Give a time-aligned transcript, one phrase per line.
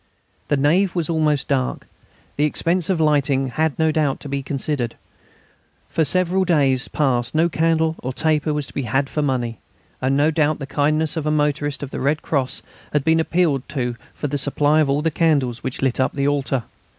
[0.47, 1.85] The nave was almost dark.
[2.35, 4.95] The expense of lighting, had no doubt to be considered,
[5.89, 9.59] for for several days past no candle or taper was to be had for money.
[10.01, 13.69] And no doubt the kindness of a motorist of the Red Cross had been appealed
[13.69, 16.63] to for the supply of all the candles which lit up the altar.